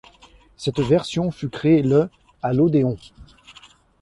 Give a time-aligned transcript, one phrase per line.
[0.57, 2.09] Cette version fut créée le
[2.41, 2.97] à l'Odéon.